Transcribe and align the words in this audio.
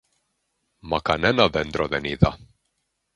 Μα 0.79 0.99
κανένα 0.99 1.49
δέντρο 1.49 1.87
δεν 1.87 2.03
είδα 2.03 2.37